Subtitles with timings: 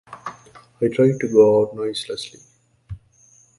[0.81, 2.39] I tried to go out noiselessly.